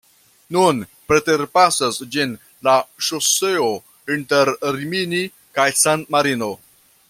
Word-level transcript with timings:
Nun 0.55 0.77
preterpasas 1.11 1.99
ĝin 2.15 2.33
la 2.69 2.75
ŝoseo 3.09 3.69
inter 4.17 4.53
Rimini 4.79 5.23
kaj 5.59 5.69
San-Marino. 5.85 6.51